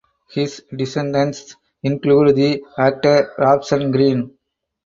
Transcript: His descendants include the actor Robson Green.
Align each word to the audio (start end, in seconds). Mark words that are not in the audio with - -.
His 0.31 0.63
descendants 0.75 1.55
include 1.83 2.35
the 2.35 2.63
actor 2.75 3.33
Robson 3.37 3.91
Green. 3.91 4.31